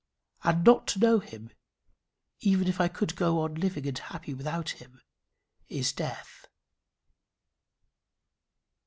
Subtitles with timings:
[0.43, 1.51] And not to know him,
[2.39, 4.99] even if I could go on living and happy without him,
[5.69, 6.47] is death.